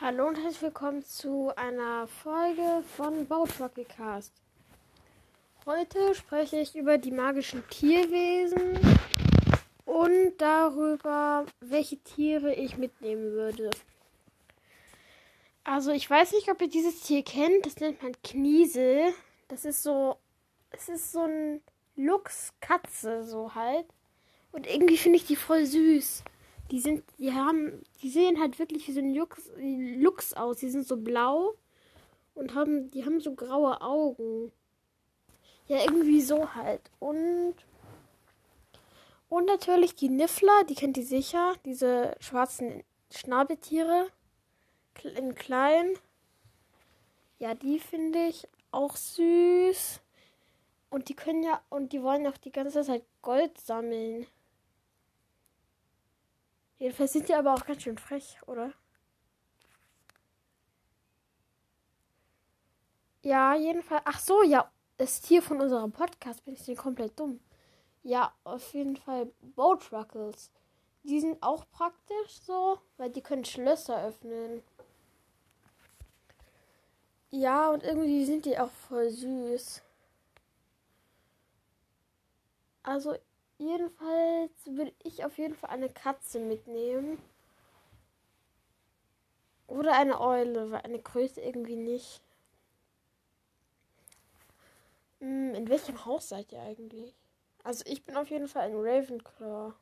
[0.00, 4.32] Hallo und herzlich willkommen zu einer Folge von Bautruckcast.
[5.66, 8.78] Heute spreche ich über die magischen Tierwesen
[9.86, 13.70] und darüber, welche Tiere ich mitnehmen würde.
[15.64, 17.66] Also ich weiß nicht, ob ihr dieses Tier kennt.
[17.66, 19.12] Das nennt man Kniesel.
[19.48, 20.16] Das ist so,
[20.70, 21.60] es ist so ein
[21.96, 23.86] Luchskatze so halt.
[24.52, 26.22] Und irgendwie finde ich die voll süß.
[26.70, 30.58] Die sind, die haben, die sehen halt wirklich wie so ein Lux, Lux aus.
[30.58, 31.54] Die sind so blau
[32.34, 34.52] und haben, die haben so graue Augen.
[35.66, 36.90] Ja, irgendwie so halt.
[36.98, 37.54] Und
[39.28, 44.08] und natürlich die Niffler, die kennt ihr sicher, diese schwarzen Schnabeltiere
[45.16, 45.94] in klein.
[47.38, 50.00] Ja, die finde ich auch süß.
[50.90, 54.26] Und die können ja, und die wollen auch die ganze Zeit Gold sammeln.
[56.78, 58.72] Jedenfalls sind die aber auch ganz schön frech, oder?
[63.22, 64.02] Ja, jedenfalls.
[64.04, 64.70] Ach so, ja.
[64.96, 67.38] Das Tier von unserem Podcast bin ich denn komplett dumm.
[68.04, 69.26] Ja, auf jeden Fall
[69.56, 70.52] Boat Ruckles.
[71.04, 74.62] Die sind auch praktisch so, weil die können Schlösser öffnen.
[77.30, 79.80] Ja, und irgendwie sind die auch voll süß.
[82.82, 83.14] Also
[83.58, 87.18] Jedenfalls würde ich auf jeden Fall eine Katze mitnehmen.
[89.66, 92.22] Oder eine Eule, weil eine Größe irgendwie nicht.
[95.20, 97.14] Hm, in welchem Haus seid ihr eigentlich?
[97.64, 99.74] Also ich bin auf jeden Fall ein Ravenclaw.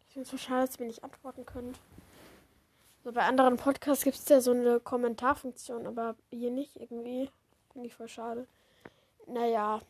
[0.00, 1.78] Ich finde es so schade, dass ihr mir nicht antworten könnt.
[3.04, 7.30] So bei anderen Podcasts gibt es ja so eine Kommentarfunktion, aber hier nicht irgendwie.
[7.72, 8.46] Finde ich voll schade.
[9.26, 9.80] Naja.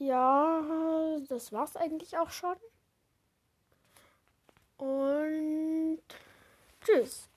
[0.00, 2.56] Ja, das war's eigentlich auch schon.
[4.78, 6.00] Und
[6.80, 7.28] tschüss.